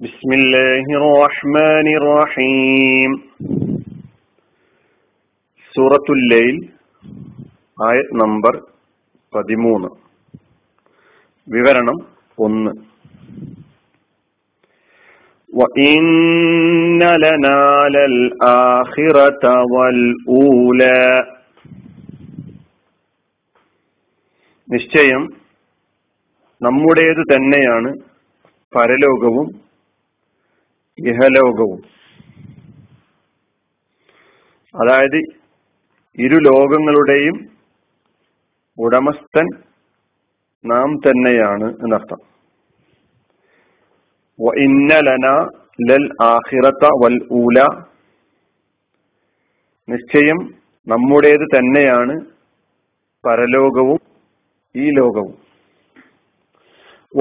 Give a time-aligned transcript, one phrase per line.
[0.00, 3.10] بسم الله الرحمن الرحيم
[5.74, 6.56] സൂറത്തുൽ ലൈൽ
[7.78, 8.54] ആയത് നമ്പർ
[9.32, 9.90] പതിമൂന്ന്
[11.46, 11.98] വിവരണം
[12.38, 12.72] ഒന്ന്
[15.50, 16.04] وإن
[17.24, 17.58] لنا
[17.96, 21.02] للآخرة والأولى
[24.68, 25.22] നിശ്ചയം
[26.60, 27.90] നമ്മുടേത് തന്നെയാണ്
[28.72, 29.46] പരലോകവും
[31.07, 31.81] ഇഹലോകവും
[34.75, 35.17] അതായത്
[36.17, 37.49] ഇരു ലോകങ്ങളുടെയും
[38.77, 39.45] ഉടമസ്ഥൻ
[40.65, 42.29] നാം തന്നെയാണ് എന്നർത്ഥം.
[44.57, 45.47] ഇന്നലന
[45.89, 47.63] ലൽ ആഹിറത്ത വൽ ഊല.
[49.89, 50.53] നിശ്ചയം
[50.87, 52.25] നമ്മുടേത് തന്നെയാണ്
[53.25, 53.99] പരലോകവും
[54.75, 55.37] ഈ ലോകവും.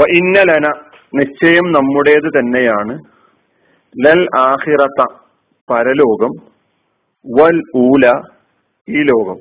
[0.08, 0.72] ഇന്നലന
[1.14, 3.17] നിശ്ചയം നമ്മുടേത് തന്നെയാണ്.
[3.97, 5.15] ലൽ ആഹിറത്ത
[5.70, 6.31] പരലോകം
[7.41, 8.20] വൽ ഊല
[8.89, 9.36] ഈ ലോകം.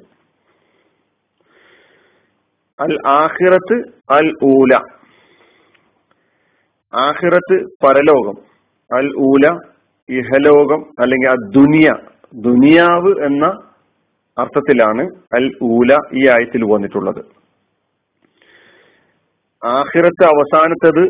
[2.79, 4.75] അൽ ആഹിറത്ത് അൽ ഊല.
[6.93, 8.37] ആഹിറത്ത് പരലോകം
[8.97, 9.59] അൽ ഊല
[10.09, 11.93] ഇഹലോകം അല്ലെങ്കിൽ അ ദുനിയ.
[12.33, 13.45] ദുനിയാവ് എന്ന
[14.37, 17.25] അർത്ഥത്തിലാണ് അൽ ഊല ഈ ആയത്തിൽ വന്നിട്ടുള്ളത്.
[19.65, 21.05] ആഹിറത്ത് അവസാനത്തത്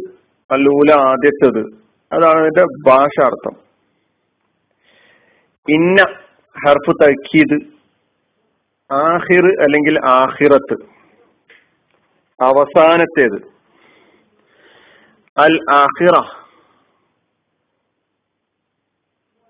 [0.51, 1.86] അൽ ഊല ആദ്യത്തത്.
[2.11, 3.55] അതാണ് അതിന്റെ ഭാഷാർത്ഥം.
[5.69, 6.01] ഇന്ന
[6.67, 7.77] ഹർഫ് തക്കീത്
[8.93, 10.73] ആഹിർ അല്ലെങ്കിൽ ആഹിറത്ത്
[12.43, 13.41] അവസാനത്തേത്.
[15.37, 16.15] അൽ ആഹിറ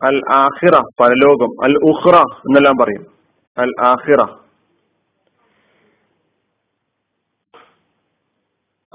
[0.04, 3.06] അൽ ആഹിറ പരലോകം അൽ ഉഹ്റ എന്നെല്ലാം പറയും.
[3.58, 4.22] അൽ ആഹിറ.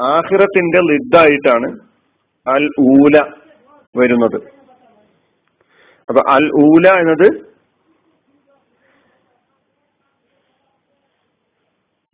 [0.01, 1.81] ആഹിറത്തിന്റെ ലിദ്ദായിട്ടാണ്
[2.49, 3.42] അൽ ഊല.
[3.97, 4.39] വരുന്നത്.
[6.09, 7.27] അപ്പൊ അൽ ഊല എന്നത്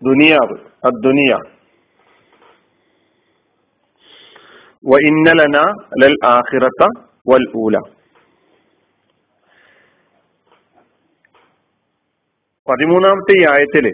[0.03, 1.35] ദുനിയാവ് അദ്ദുനിയ.
[4.87, 5.59] വ ഇന്നലന
[6.03, 6.83] ലൽ ആഖിറത്ത
[7.29, 7.77] വൽ ഊല.
[12.69, 13.87] പതിമൂന്നാമത്തെ ഈ ആയത്തിൽ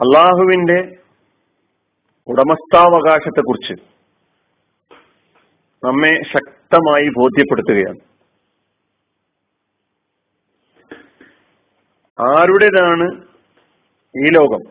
[0.00, 0.78] അള്ളാഹുവിന്റെ
[2.28, 3.74] ഉടമസ്ഥാവകാശത്തെ കുറിച്ച്
[5.86, 7.98] നമ്മെ ശക്തമായി ബോധ്യപ്പെടുത്തുകയാണ്.
[12.20, 13.06] ആരുടേതാണ്
[14.16, 14.62] ഈ ലോകം?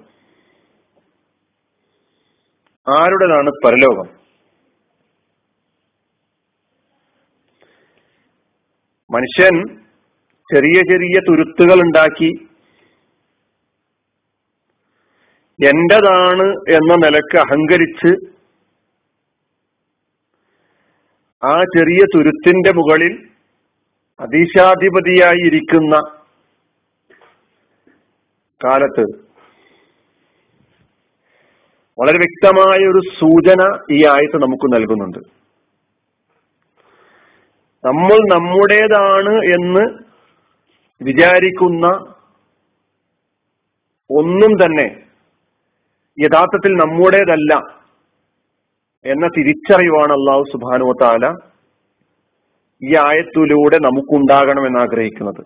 [2.96, 4.18] ആരുടേതാണ് പരലോകം?
[9.12, 9.56] മനുഷ്യൻ
[10.56, 12.32] ചെറിയ ചെറിയ തുരുത്തുകൾ ഉണ്ടാക്കി
[15.60, 18.12] എന്റേതാണ് എന്ന നിലയ്ക്ക് അഹങ്കരിച്ച്
[21.44, 23.14] ആ ചെറിയ തുരുത്തിന്റെ മുകളിൽ
[24.20, 25.96] അതീശാധിപതിയായി ഇരിക്കുന്ന
[28.62, 29.06] കാലത്ത്
[31.98, 35.20] വളരെ വ്യക്തമായ ഒരു സൂചന ഈ ആയത്ത് നമുക്ക് നൽകുന്നുണ്ട്.
[37.84, 39.84] നമ്മൾ നമ്മുടേതാണ് എന്ന്
[41.02, 41.86] വിചാരിക്കുന്ന
[44.10, 45.07] ഒന്നും തന്നെ
[46.18, 47.54] യഥാർത്ഥത്തിൽ നമ്മുടേതല്ല
[49.06, 51.26] എന്ന തിരിച്ചറിവാണ് അള്ളാഹു സുബാനു താല
[52.82, 55.44] ഈ ആയത്തിലൂടെ നമുക്കുണ്ടാകണമെന്ന് ആഗ്രഹിക്കുന്നത്.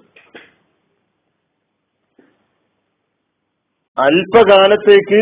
[3.97, 5.21] അല്പകാലത്തേക്ക്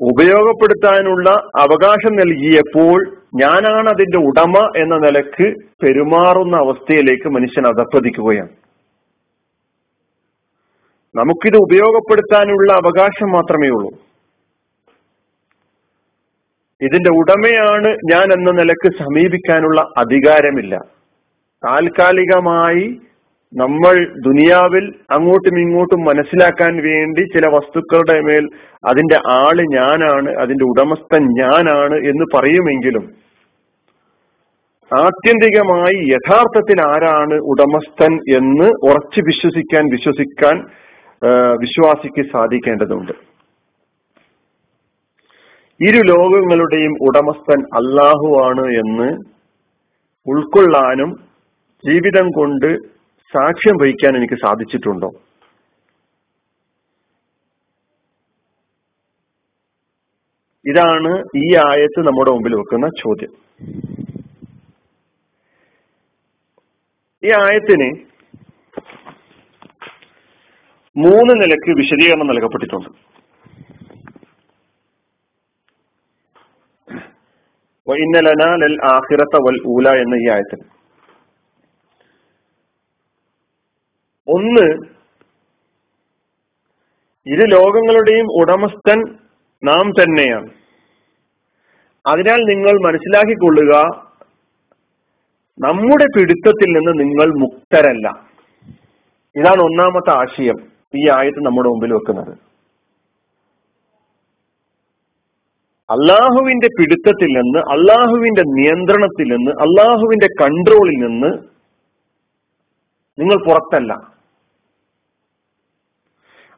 [0.00, 2.98] ഉപയോഗപ്പെടുത്താനുള്ള അവകാശം നൽകിയപ്പോൾ
[3.34, 5.46] ഞാനാണ് അതിന്റെ ഉടമ എന്ന നിലയ്ക്ക്
[5.82, 8.63] പെരുമാറുന്ന അവസ്ഥയിലേക്ക് മനുഷ്യൻ അധപ്പതിക്കുകയാണ്
[11.14, 13.90] നമുക്കിത് ഉപയോഗപ്പെടുത്താനുള്ള അവകാശം മാത്രമേ ഉള്ളൂ.
[16.80, 20.74] ഇതിന്റെ ഉടമയാണ് ഞാൻ എന്ന നിലയ്ക്ക് സമീപിക്കാനുള്ള അധികാരമില്ല.
[21.62, 22.86] താൽക്കാലികമായി
[23.52, 23.94] നമ്മൾ
[24.26, 28.44] ദുനിയാവിൽ അങ്ങോട്ടും ഇങ്ങോട്ടും മനസ്സിലാക്കാൻ വേണ്ടി ചില വസ്തുക്കളുടെ മേൽ
[28.90, 33.04] അതിന്റെ ആൾ ഞാനാണ് അതിന്റെ ഉടമസ്ഥൻ ഞാനാണ് എന്ന് പറയുമെങ്കിലും
[34.90, 40.56] ആത്യന്തികമായി യഥാർത്ഥത്തിൽ ആരാണ് ഉടമസ്ഥൻ എന്ന് ഉറച്ചു വിശ്വസിക്കാൻ വിശ്വസിക്കാൻ
[41.60, 43.12] വിശ്വാസിക്ക് സാധിക്കേണ്ടതുണ്ട്.
[45.80, 49.08] ഇരു ലോകങ്ങളുടെയും ഉടമസ്ഥൻ അള്ളാഹു ആണ് എന്ന്
[50.30, 51.10] ഉൾക്കൊള്ളാനും
[51.84, 52.76] ജീവിതം കൊണ്ട്
[53.32, 55.10] സാക്ഷ്യം വഹിക്കാൻ എനിക്ക് സാധിച്ചിട്ടുണ്ടോ?
[60.66, 63.32] ഇതാണ് ഈ ആയത്ത് നമ്മുടെ മുമ്പിൽ വെക്കുന്ന ചോദ്യം.
[67.24, 68.13] ഈ ആയത്തിന്
[70.96, 72.88] മൂന്ന് നിലയ്ക്ക് വിശദീകരണം നൽകപ്പെട്ടിട്ടുണ്ട്.
[79.36, 80.58] വൽ ഊല എന്ന ഈ ആയത്തിൽ.
[84.28, 84.86] ഒന്ന്
[87.26, 89.18] ഇരു ലോകങ്ങളുടെയും ഉടമസ്ഥൻ
[89.64, 90.50] നാം തന്നെയാണ്.
[92.06, 93.76] അതിനാൽ നിങ്ങൾ മനസ്സിലാക്കിക്കൊള്ളുക
[95.58, 98.08] നമ്മുടെ പിടുത്തത്തിൽ നിന്ന് നിങ്ങൾ മുക്തരല്ല.
[99.36, 100.73] ഇതാണ് ഒന്നാമത്തെ ആശയം.
[100.96, 102.32] ഈ ആയത്ത് നമ്മുടെ മുമ്പിൽ വെക്കുന്നത്.
[105.90, 111.30] അള്ളാഹുവിന്റെ പിടുത്തത്തിൽ നിന്ന് അള്ളാഹുവിന്റെ നിയന്ത്രണത്തിൽ നിന്ന് അള്ളാഹുവിന്റെ കൺട്രോളിൽ നിന്ന്
[113.18, 113.92] നിങ്ങൾ പുറത്തല്ല.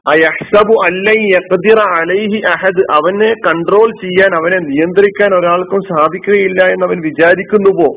[0.06, 7.88] അയഹ്സബു അലൈഹി അഹദ് അവനെ കൺട്രോൾ ചെയ്യാൻ അവനെ നിയന്ത്രിക്കാൻ ഒരാൾക്കും സാധിക്കുകയില്ല എന്ന് അവൻ വിചാരിക്കുന്നുവോ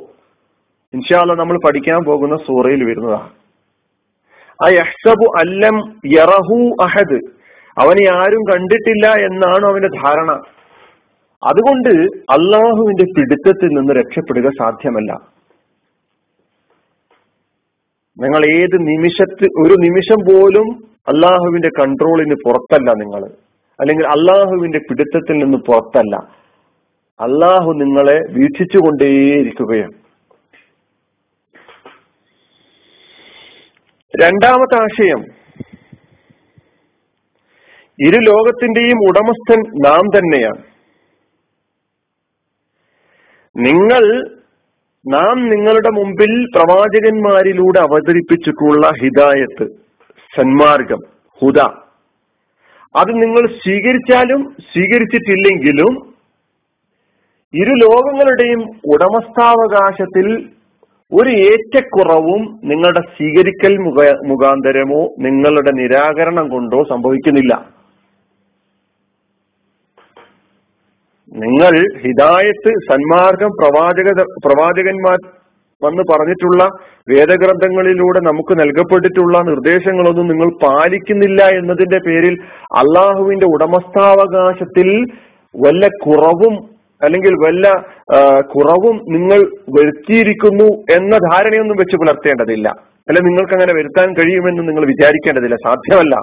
[0.93, 3.38] ഇൻഷാല്ല നമ്മൾ പഠിക്കാൻ പോകുന്ന സൂറയിൽ വരുന്നതാണ്.
[4.61, 7.19] അയഹ്സബു അല്ലം യറഹു അഹദ്.
[7.77, 10.31] അവനെ ആരും കണ്ടിട്ടില്ല എന്നാണ് അവന്റെ ധാരണ.
[11.43, 11.89] അതുകൊണ്ട്
[12.31, 15.13] അള്ളാഹുവിന്റെ പിടുത്തത്തിൽ നിന്ന് രക്ഷപ്പെടുക സാധ്യമല്ല.
[18.19, 20.65] നിങ്ങൾ ഏത് നിമിഷത്ത് ഒരു നിമിഷം പോലും
[21.07, 23.25] അള്ളാഹുവിന്റെ കൺട്രോളിന് പുറത്തല്ല നിങ്ങൾ.
[23.79, 26.15] അല്ലെങ്കിൽ അള്ളാഹുവിന്റെ പിടുത്തത്തിൽ നിന്ന് പുറത്തല്ല.
[27.19, 29.98] അള്ളാഹു നിങ്ങളെ വീക്ഷിച്ചുകൊണ്ടേയിരിക്കുകയാണ്.
[34.13, 35.21] രണ്ടാമത്തെ ആശയം
[37.99, 40.63] ഇരു ലോകത്തിന്റെയും ഉടമസ്ഥൻ നാം തന്നെയാണ്.
[43.55, 44.03] നിങ്ങൾ
[45.05, 49.65] നാം നിങ്ങളുടെ മുമ്പിൽ പ്രവാചകന്മാരിലൂടെ അവതരിപ്പിച്ചിട്ടുള്ള ഹിദായത്ത്
[50.37, 51.01] സന്മാർഗം
[51.41, 51.59] ഹുദ.
[52.95, 55.93] അത് നിങ്ങൾ സ്വീകരിച്ചാലും സ്വീകരിച്ചിട്ടില്ലെങ്കിലും
[57.53, 58.61] ഇരു ലോകങ്ങളുടെയും
[58.93, 60.27] ഉടമസ്ഥാവകാശത്തിൽ
[61.11, 67.53] ഒരു ഏറ്റക്കുറവും നിങ്ങളുടെ സ്വീകരിക്കൽ മുഖ മുഖാന്തരമോ നിങ്ങളുടെ നിരാകരണം കൊണ്ടോ സംഭവിക്കുന്നില്ല.
[71.31, 71.73] നിങ്ങൾ
[72.03, 74.09] ഹിദായത്ത് സന്മാർഗം പ്രവാചക
[74.45, 75.17] പ്രവാചകന്മാർ
[75.81, 76.61] വന്ന് പറഞ്ഞിട്ടുള്ള
[77.09, 82.35] വേദഗ്രന്ഥങ്ങളിലൂടെ നമുക്ക് നൽകപ്പെട്ടിട്ടുള്ള നിർദ്ദേശങ്ങളൊന്നും നിങ്ങൾ പാലിക്കുന്നില്ല എന്നതിന്റെ പേരിൽ
[82.77, 84.89] അള്ളാഹുവിന്റെ ഉടമസ്ഥാവകാശത്തിൽ
[85.55, 86.55] വല്ല കുറവും
[87.01, 87.65] അല്ലെങ്കിൽ വല്ല
[88.53, 89.39] കുറവും നിങ്ങൾ
[89.75, 90.67] വരുത്തിയിരിക്കുന്നു
[90.97, 92.67] എന്ന ധാരണയൊന്നും വെച്ച് പുലർത്തേണ്ടതില്ല.
[93.09, 95.57] അല്ലെ നിങ്ങൾക്ക് അങ്ങനെ വരുത്താൻ കഴിയുമെന്ന് നിങ്ങൾ വിചാരിക്കേണ്ടതില്ല.
[95.67, 96.15] സാധ്യമല്ല.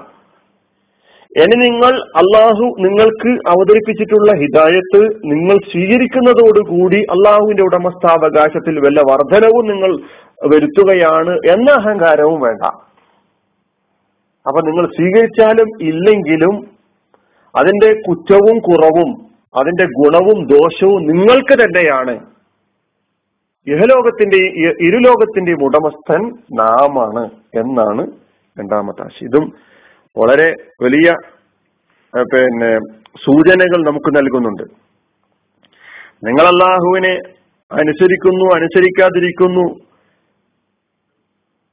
[1.32, 5.00] ഇനി നിങ്ങൾ അള്ളാഹു നിങ്ങൾക്ക് അവതരിപ്പിച്ചിട്ടുള്ള ഹിദായത്ത്
[5.32, 9.92] നിങ്ങൾ സ്വീകരിക്കുന്നതോടുകൂടി അള്ളാഹുവിന്റെ ഉടമസ്ഥാവകാശത്തിൽ വല്ല വർധനവും നിങ്ങൾ
[10.52, 12.64] വരുത്തുകയാണ് എന്ന അഹങ്കാരവും വേണ്ട.
[14.46, 16.56] അപ്പൊ നിങ്ങൾ സ്വീകരിച്ചാലും ഇല്ലെങ്കിലും
[17.54, 19.10] അതിന്റെ കുറ്റവും കുറവും
[19.60, 22.14] അതിന്റെ ഗുണവും ദോഷവും നിങ്ങൾക്ക് തന്നെയാണ്.
[23.66, 24.40] ഇഹലോകത്തിന്റെ
[24.86, 26.22] ഇരുലോകത്തിന്റെയും ഉടമസ്ഥൻ
[26.60, 27.22] നാമാണ്
[27.60, 28.02] എന്നാണ്
[28.60, 29.28] രണ്ടാമത്തെ ആശയം.
[29.28, 29.46] ഇതും
[30.16, 30.48] വളരെ
[30.82, 31.08] വലിയ
[32.32, 32.70] പിന്നെ
[33.24, 34.62] സൂചനകൾ നമുക്ക് നൽകുന്നുണ്ട്.
[36.26, 37.14] നിങ്ങൾ അള്ളാഹുവിനെ
[37.72, 39.64] അനുസരിക്കുന്നു അനുസരിക്കാതിരിക്കുന്നു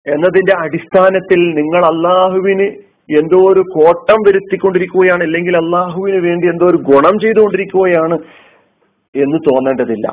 [0.06, 2.68] എന്നതിന്റെ അടിസ്ഥാനത്തിൽ നിങ്ങൾ അള്ളാഹുവിന്
[3.10, 8.18] എന്തോ ഒരു കോട്ടം വരുത്തിക്കൊണ്ടിരിക്കുകയാണ് അല്ലെങ്കിൽ അള്ളാഹുവിന് വേണ്ടി എന്തോ ഒരു ഗുണം ചെയ്തുകൊണ്ടിരിക്കുകയാണ്
[9.16, 10.08] എന്ന് തോന്നേണ്ടതില്ല.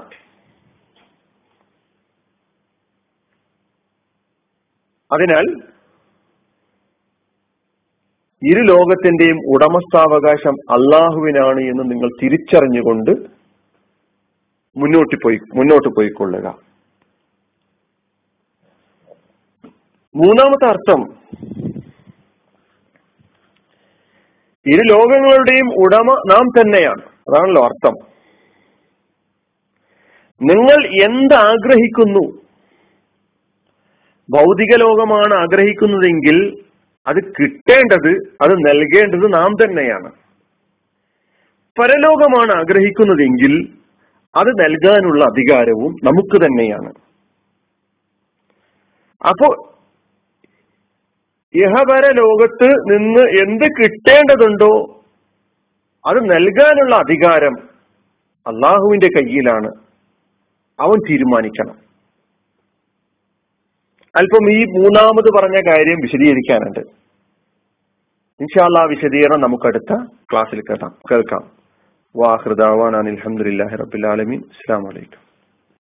[5.11, 5.47] അതിനാൽ
[8.43, 13.13] ഇരു ലോകത്തിന്റെയും ഉടമസ്ഥാവകാശം അള്ളാഹുവിനാണ് എന്ന് നിങ്ങൾ തിരിച്ചറിഞ്ഞുകൊണ്ട്
[14.77, 16.47] മുന്നോട്ട് പോയി മുന്നോട്ട് പോയിക്കൊള്ളുക.
[20.15, 21.01] മൂന്നാമത്തെ അർത്ഥം
[24.67, 27.03] ഇരു ലോകങ്ങളുടെയും ഉടമ നാം തന്നെയാണ്.
[27.03, 27.95] അതാണല്ലോ അർത്ഥം.
[30.43, 32.41] നിങ്ങൾ എന്ത് ആഗ്രഹിക്കുന്നു
[34.31, 36.65] ഭൗതിക ലോകമാണ് ആഗ്രഹിക്കുന്നതെങ്കിൽ
[37.07, 38.13] അത് കിട്ടേണ്ടത്
[38.43, 40.13] അത് നൽകേണ്ടത് നാം തന്നെയാണ്.
[41.79, 43.69] പരലോകമാണ് ആഗ്രഹിക്കുന്നതെങ്കിൽ
[44.35, 46.93] അത് നൽകാനുള്ള അധികാരവും നമുക്ക് തന്നെയാണ്.
[49.29, 49.75] അപ്പോ
[51.55, 55.03] ഇഹപര ലോകത്ത് നിന്ന് എന്ത് കിട്ടേണ്ടതുണ്ടോ
[56.09, 57.53] അത് നൽകാനുള്ള അധികാരം
[58.47, 59.71] അള്ളാഹുവിന്റെ കയ്യിലാണ്.
[60.81, 61.75] അവൻ തീരുമാനിക്കണം.
[64.17, 66.81] അല്പം ഈ മൂന്നാമത് പറഞ്ഞ കാര്യം വിശദീകരിക്കാനുണ്ട്.
[68.41, 70.95] ഇൻഷാല്ല വിശദീകരണം നമുക്ക് അടുത്ത ക്ലാസ്സിൽ കേട്ടാം.
[71.13, 71.51] കേൾക്കാം.
[72.17, 75.30] വാഹൃദാവാൻ അനിൽഹമുല്ലാഹി റബുലാലമീൻ അസ്സാം വലൈക്കും